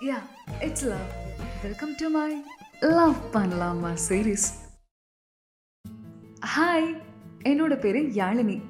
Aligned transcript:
Yeah 0.00 0.18
it's 0.60 0.84
love 0.84 1.06
welcome 1.62 1.94
to 1.96 2.08
my 2.08 2.42
love 2.80 3.14
பண்ணலாமா 3.32 3.96
series 4.08 4.44
hi 6.56 7.02
என்னோட 7.44 7.80
பேர் 7.80 7.96
யாழினி. 7.96 8.62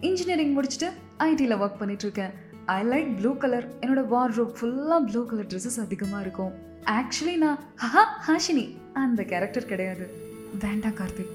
இன்ஜினியரிங் 0.00 0.56
முடிச்சுட்டு 0.56 0.88
ஐடியில் 1.18 1.54
ஒர்க் 1.62 1.78
பண்ணிட்டு 1.78 2.02
இருக்கேன் 2.02 2.30
ஐ 2.66 2.86
லைக் 2.86 3.16
ப்ளூ 3.16 3.36
கலர் 3.36 3.78
என்னோட 3.78 4.02
வார்ட்ரோப் 4.14 4.52
ஃபுல்லாக 4.60 5.04
ப்ளூ 5.04 5.26
கலர் 5.26 5.46
ட்ரெஸ்ஸஸ் 5.46 5.80
அதிகமாக 5.80 6.22
இருக்கும். 6.22 6.52
ஆக்சுவலி 6.84 7.36
நான் 7.36 7.58
ஹஹா 7.58 8.04
ஹாஷினி. 8.28 8.76
அந்த 8.94 9.22
கேரக்டர் 9.22 9.64
கிடையாது. 9.64 10.10
வேண்டாம் 10.58 10.94
கார்த்திக் 10.94 11.32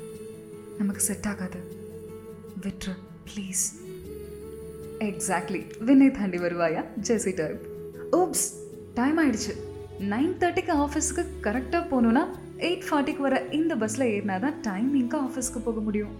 நமக்கு 0.78 1.02
செட் 1.02 1.28
ஆகாது. 1.28 1.60
விட்ரு 2.62 2.96
ப்ளீஸ் 3.30 3.66
எக்ஸாக்ட்லி 5.00 5.84
வினை 5.84 6.12
தாண்டி 6.12 6.38
வருவாயா? 6.38 6.86
ஜெசி 7.02 7.36
டைப் 7.36 7.62
ஓப்ஸ் 8.12 8.48
டைம் 8.98 9.18
ஆயிடுச்சு. 9.22 9.54
நைன் 10.14 10.34
தேர்ட்டிக்கு 10.42 10.74
ஆஃபீஸ்க்கு 10.86 11.24
கரெக்டாக 11.46 11.84
போகணுன்னா 11.92 12.24
எயிட் 12.68 12.86
ஃபார்ட்டிக்கு 12.88 13.22
வர 13.28 13.38
இந்த 13.60 13.74
பஸ்ஸில் 13.82 14.06
ஏறினா 14.14 14.36
தான் 14.46 14.58
டைமிங்க்கு 14.68 15.18
ஆஃபீஸ்க்கு 15.26 15.60
போக 15.68 15.80
முடியும். 15.88 16.14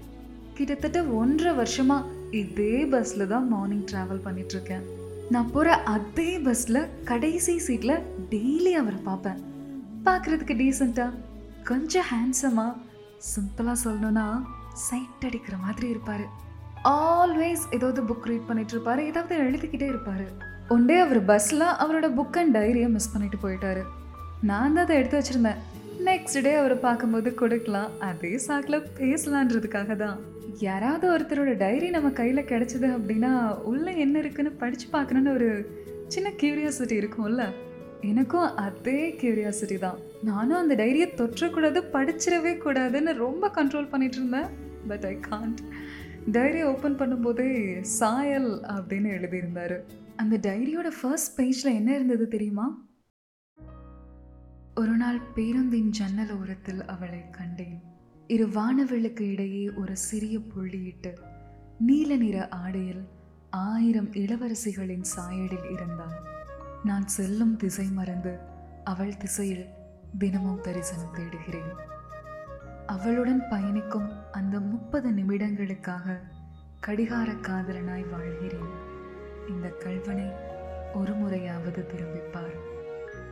கிட்டத்தட்ட 0.58 1.00
ஒன்றரை 1.20 1.52
வருஷமாக 1.62 2.16
இதே 2.42 2.76
பஸ்ஸில் 2.94 3.32
தான் 3.34 3.46
மார்னிங் 3.54 3.86
ட்ராவல் 3.92 4.24
பண்ணிகிட்ருக்கேன் 4.26 4.86
நான் 5.34 5.52
போகிற 5.54 5.70
அதே 5.94 6.30
பஸ்ஸில் 6.48 6.82
கடைசி 7.10 7.54
சீட்டில் 7.68 7.96
டெய்லி 8.34 8.74
அவரை 8.82 9.00
பார்ப்பேன். 9.08 9.40
பார்க்குறதுக்கு 10.08 10.56
டீசெண்டாக 10.62 11.18
கொஞ்சம் 11.70 12.08
ஹேண்ட்ஸமாக 12.12 12.74
சிம்பிளாக 13.32 13.78
சொல்லணும்னா 13.86 14.28
சைட் 14.88 15.26
அடிக்கிற 15.30 15.56
மாதிரி 15.66 15.88
இருப்பார். 15.94 16.26
ஆல்வேஸ் 16.98 17.66
ஏதாவது 17.76 18.02
புக் 18.12 18.30
ரீட் 18.32 18.48
பண்ணிகிட்ருப்பாரு 18.50 19.02
ஏதாவது 19.12 19.36
எழுதிக்கிட்டே 19.46 19.90
இருப்பார். 19.94 20.28
ஒன்றே 20.74 20.96
அவர் 21.00 21.20
பஸ்ஸில் 21.26 21.66
அவரோட 21.84 22.08
புக் 22.16 22.38
அண்ட் 22.40 22.54
டைரியை 22.58 22.88
மிஸ் 22.94 23.12
பண்ணிட்டு 23.12 23.38
போயிட்டாரு. 23.44 23.84
நான் 24.50 24.74
தான் 24.74 24.84
அதை 24.86 24.96
எடுத்து 25.00 25.20
வச்சிருந்தேன். 25.20 25.60
நெக்ஸ்ட் 26.08 26.42
டே 26.46 26.52
அவரை 26.62 26.78
பார்க்கும்போது 26.78 27.30
கொடுக்கலாம். 27.42 27.92
அதே 28.08 28.32
சாக்கில் 28.46 28.86
பேசலான்றதுக்காக 28.98 29.96
தான். 30.02 30.18
யாராவது 30.68 31.06
ஒருத்தரோட 31.14 31.52
டைரி 31.64 31.90
நம்ம 31.96 32.10
கையில் 32.20 32.50
கிடைச்சது 32.52 32.88
அப்படின்னா 32.98 33.32
உள்ளே 33.72 33.94
என்ன 34.06 34.20
இருக்குன்னு 34.24 34.52
படித்து 34.64 34.88
பார்க்கணுன்னு 34.96 35.34
ஒரு 35.38 35.50
சின்ன 36.16 36.30
கியூரியாசிட்டி 36.42 36.96
இருக்கும்ல. 37.02 37.46
எனக்கும் 38.12 38.50
அதே 38.66 39.00
கியூரியாசிட்டி 39.22 39.78
தான். 39.86 40.00
நானும் 40.30 40.62
அந்த 40.62 40.76
டைரியை 40.82 41.08
தொற்றக்கூடாது 41.22 41.82
படிச்சிடவே 41.96 42.54
கூடாதுன்னு 42.66 43.14
ரொம்ப 43.26 43.52
கண்ட்ரோல் 43.60 43.92
பண்ணிட்டு 43.94 44.20
இருந்தேன். 44.22 44.50
பட் 44.88 45.08
ஐ 45.12 45.16
கான்ட் 45.30 45.62
டைரியை 46.38 46.68
ஓப்பன் 46.74 47.00
பண்ணும்போதே 47.04 47.50
சாயல் 48.00 48.52
அப்படின்னு 48.76 49.10
எழுதியிருந்தாரு. 49.18 49.80
அந்த 50.18 50.38
டைரியோட 50.38 50.88
ஃபர்ஸ்ட் 51.02 51.40
பேஜில் 51.40 51.74
என்ன 51.74 51.94
இருந்தது 51.94 52.28
தெரியுமா? 52.28 52.86
ஒரு 54.76 54.92
நாள் 54.92 55.20
பேருந்தின் 55.36 55.90
ஜன்னல் 55.90 56.40
ஓரத்தில் 56.40 56.86
அவளை 56.86 57.30
கண்டேன். 57.30 57.82
இரு 58.28 58.48
வானவெளுக்கு 58.48 59.22
இடையே 59.22 59.74
ஒரு 59.74 59.98
சிறிய 59.98 60.40
புள்ளியிட்டு 60.40 61.14
நீல 61.80 62.16
நிற 62.16 62.50
ஆடையில் 62.50 63.08
ஆயிரம் 63.50 64.12
இளவரசிகளின் 64.12 65.06
சாயலில் 65.16 65.72
இருந்தாள். 65.72 66.18
நான் 66.84 67.08
செல்லும் 67.08 67.56
திசை 67.56 67.88
மறந்து 67.88 68.38
அவள் 68.84 69.18
திசையில் 69.18 69.66
தினமும் 70.18 70.62
தரிசனம் 70.62 71.16
தேடுகிறேன். 71.16 71.72
அவளுடன் 72.86 73.44
பயணிக்கும் 73.50 74.10
அந்த 74.32 74.60
முப்பது 74.60 75.10
நிமிடங்களுக்காக 75.12 76.18
கடிகார 76.80 77.32
காதலனாய் 77.32 78.10
வாழ்கிறேன். 78.10 78.96
இந்த 79.48 79.68
கல்வனை 79.70 80.26
ஒரு 80.94 81.14
முறையாவது 81.14 81.86
திரும்பிப்பார். 81.94 82.58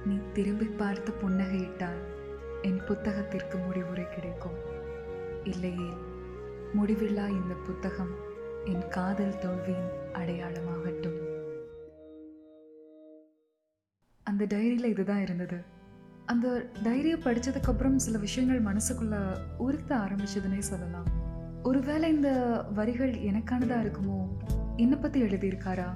நீ 0.05 0.19
திரும்பி 0.33 0.65
பார்த்து 0.65 1.13
புன்னகையிட்டால் 1.21 2.01
என் 2.61 2.81
புத்தகத்திற்கு 2.87 3.65
முடிவுரை 3.65 4.09
கிடைக்கும். 4.09 4.57
இல்லையே 5.43 5.89
முடிவில்லா 6.77 7.29
இந்த 7.29 7.55
புத்தகம் 7.65 8.15
என் 8.65 8.87
காதல் 8.87 9.39
தோல்வியின் 9.39 9.89
அடையாளமாகட்டும். 10.13 11.19
அந்த 14.23 14.45
டைரியில் 14.45 14.85
இதுதான் 14.85 15.21
இருந்தது. 15.21 15.57
அந்த 16.25 16.69
டைரியை 16.83 17.19
படித்ததுக்கப்புறம் 17.19 17.95
சில 17.95 18.17
விஷயங்கள் 18.17 18.73
மனசுக்குள்ள 18.73 19.37
உறுத்த 19.57 19.95
ஆரம்பிச்சதுன்னே 19.95 20.57
சொல்லலாம். 20.57 21.07
ஒருவேளை 21.63 22.09
இந்த 22.09 22.31
வரிகள் 22.73 23.11
எனக்கானதா 23.11 23.77
இருக்குமோ? 23.81 24.27
என்னை 24.75 24.97
பற்றி 24.97 25.21
எழுதியிருக்காரா? 25.21 25.95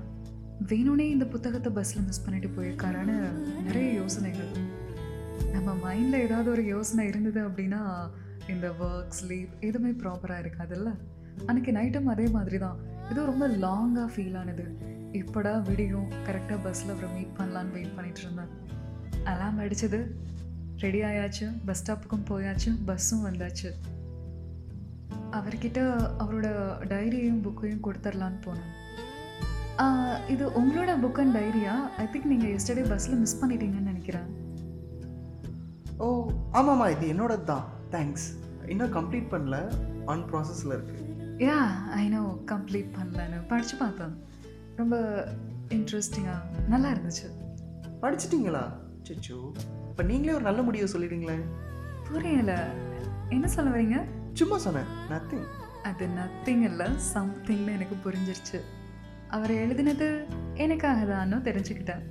வேணும்னே 0.68 1.00
இந்த 1.00 1.26
புத்தகத்தை 1.26 1.72
பஸ்ஸில் 1.72 2.02
மிஸ் 2.02 2.24
பண்ணிட்டு 2.24 2.62
போயிருக்காரான்னு 2.62 3.30
நிறைய 3.64 3.94
யோசனைகள். 3.94 4.78
நம்ம 5.52 5.76
மைண்டில் 5.76 6.20
ஏதாவது 6.20 6.52
ஒரு 6.52 6.66
யோசனை 6.66 7.08
இருந்தது 7.08 7.48
அப்படின்னா 7.48 8.10
இந்த 8.50 8.70
ஒர்க் 8.70 9.12
ஸ்லீப் 9.22 9.50
எதுவுமே 9.60 9.92
ப்ராப்பராக 9.92 10.46
இருக்காதுல்ல? 10.46 10.96
அன்னைக்கு 11.46 11.72
நைட்டும் 11.72 12.04
அதே 12.04 12.28
மாதிரி 12.28 12.58
தான் 12.58 12.78
ஏதோ 13.12 13.26
ரொம்ப 13.26 13.48
லாங்காக 13.48 14.10
ஃபீல் 14.10 14.38
ஆனது. 14.38 14.78
எப்படா 15.12 15.62
விடியும்? 15.62 16.10
கரெக்டாக 16.10 16.64
பஸ்ஸில் 16.64 16.90
அப்புறம் 16.90 17.14
மீட் 17.14 17.36
பண்ணலான்னு 17.38 17.72
வெயிட் 17.72 17.94
பண்ணிகிட்டு 17.98 18.18
இருந்தேன். 18.18 18.68
அலாம் 19.24 19.60
அடிச்சது. 19.60 20.06
ரெடி 20.78 21.02
ஆயாச்சு. 21.02 21.58
பஸ் 21.66 21.92
ஸ்டாப்புக்கும் 21.92 22.26
போயாச்சு. 22.30 22.78
பஸ்ஸும் 22.88 23.26
வந்தாச்சு. 23.26 23.72
அவர்கிட்ட 25.32 25.80
அவரோட 26.20 26.48
டைரியும் 26.88 27.42
புக்கையும் 27.42 27.80
கொடுத்துர்லான்னு 27.84 28.42
போனேன். 28.46 28.89
இது 30.34 30.46
உங்களோட 30.60 30.92
புக் 31.04 31.20
அண்ட் 31.22 31.36
டைரியா 31.38 31.74
ஐ 31.98 32.06
திங்க் 32.14 32.30
நீங்கள் 32.32 32.54
எஸ்டர்டே 32.56 32.84
பஸ்ஸில் 32.90 33.20
மிஸ் 33.24 33.36
பண்ணிட்டீங்கன்னு 33.42 33.90
நினைக்கிறேன். 33.92 34.28
ஓ 35.98 36.08
ஆமாம்மா 36.60 36.88
இது 36.96 37.06
என்னோடது 37.14 37.46
தான். 37.52 37.66
தேங்க்ஸ் 37.92 38.26
இன்னும் 38.74 38.94
கம்ப்ளீட் 38.98 39.30
பண்ணல. 39.34 39.58
ஆன் 40.06 40.24
ப்ராசஸில் 40.32 40.74
இருக்குது 40.78 41.06
யா 41.46 41.60
ஐ 42.02 42.04
நோ 42.16 42.24
கம்ப்ளீட் 42.52 42.90
பண்ணலன்னு. 42.98 43.40
படித்து 43.48 43.76
பார்த்தேன். 43.84 44.16
ரொம்ப 44.80 44.96
இன்ட்ரெஸ்டிங்காக 45.78 46.68
நல்லா 46.74 46.90
இருந்துச்சு. 46.96 47.28
படிச்சிட்டிங்களா? 48.02 48.64
சிச்சோ 49.08 49.38
இப்போ 49.90 50.04
நீங்களே 50.12 50.34
ஒரு 50.34 50.46
நல்ல 50.50 50.62
முடிவை 50.62 50.88
சொல்லிடுங்களேன் 50.94 51.46
புரியல. 52.10 52.54
என்ன 53.30 53.48
சொல்ல 53.56 53.70
வரீங்க 53.76 53.98
சும்மா 54.34 54.58
சொன்னேன். 54.66 54.92
நத்திங் 55.12 55.48
அது 55.90 56.08
நத்திங் 56.20 56.64
இல்லை. 56.70 56.88
சம்திங்னு 57.14 57.76
எனக்கு 57.78 57.98
புரிஞ்சிருச்சு. 58.06 58.60
அவர் 59.36 59.52
எழுதினது 59.64 60.08
எனக்காக 60.64 61.00
தானும் 61.06 61.44
தெரிஞ்சுக்கிட்டேன். 61.48 62.04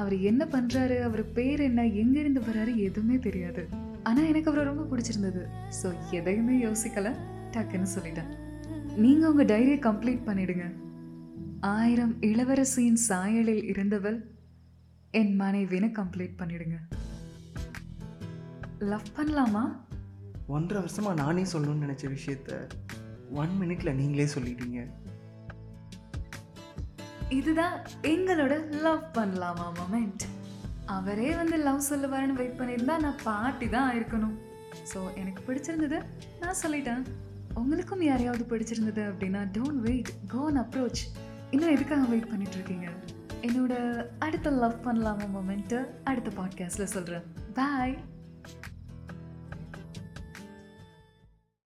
அவர் 0.00 0.14
என்ன 0.30 0.42
பண்ணுறாரு 0.52 0.96
அவர் 1.06 1.22
பேர் 1.36 1.60
என்ன 1.60 1.84
எங்கேருந்து 2.02 2.42
வர்றாரு 2.48 2.72
எதுவுமே 2.88 3.16
தெரியாது. 3.26 3.62
ஆனால் 4.02 4.28
எனக்கு 4.30 4.50
அவரை 4.50 4.64
ரொம்ப 4.64 4.84
பிடிச்சிருந்தது. 4.90 5.42
ஸோ 5.78 5.88
எதையுமே 6.10 6.54
யோசிக்கலை 6.66 7.12
டக்குன்னு 7.54 7.90
சொல்லிட்டேன். 7.96 8.30
நீங்கள் 8.96 9.30
உங்கள் 9.30 9.50
டைரியை 9.52 9.78
கம்ப்ளீட் 9.88 10.26
பண்ணிடுங்க. 10.28 10.66
ஆயிரம் 11.74 12.14
இளவரசியின் 12.30 13.00
சாயலில் 13.08 13.64
இருந்தவள் 13.64 14.18
என் 15.10 15.34
மனைவினை 15.40 15.90
கம்ப்ளீட் 16.00 16.40
பண்ணிடுங்க. 16.40 16.78
லவ் 18.92 19.14
பண்ணலாமா? 19.16 19.64
ஒன்றரை 20.46 20.80
வருஷமாக 20.82 21.20
நானே 21.22 21.42
சொல்லணும்னு 21.52 21.86
நினச்ச 21.86 22.06
விஷயத்த 22.16 22.60
ஒன் 23.42 23.54
மினிட்ல 23.60 23.90
நீங்களே 23.94 24.28
சொல்லிட்டீங்க. 24.34 24.80
இதுதான் 27.30 27.80
எங்களோட 28.02 28.70
லவ் 28.70 29.02
பண்ணலாமா 29.14 29.72
மொமெண்ட் 29.74 30.28
அவரே 30.86 31.34
வந்து 31.34 31.56
லவ் 31.56 31.82
சொல்லுவாருன்னு 31.90 32.32
வெயிட் 32.32 32.60
பண்ணியிருந்தா 32.60 32.98
நான் 32.98 33.14
பாட்டி 33.24 33.68
தான் 33.68 33.94
ஆயிருக்கணும். 33.94 34.36
ஸோ 34.94 35.14
எனக்கு 35.14 35.42
பிடிச்சிருந்தது 35.46 36.02
நான் 36.40 36.54
சொல்லிட்டேன். 36.62 37.02
உங்களுக்கும் 37.54 38.02
யாரையாவது 38.02 38.44
பிடிச்சிருந்தது 38.48 39.02
அப்படின்னா 39.12 39.48
டோன்ட் 39.52 39.80
வெயிட் 39.80 40.10
கோ 40.28 40.50
அப்ரோச் 40.50 41.02
இன்னும் 41.50 41.70
எதுக்காக 41.70 42.04
வெயிட் 42.04 42.28
பண்ணிட்டு 42.28 42.54
இருக்கீங்க 42.54 42.88
என்னோட 43.42 44.04
அடுத்த 44.18 44.50
லவ் 44.50 44.84
பண்ணலாமா 44.84 45.28
மொமெண்ட்டு 45.36 45.86
அடுத்த 46.04 46.30
பாட்காஸ்டில் 46.42 46.92
சொல்கிறேன் 46.94 47.22
பாய் 47.54 47.98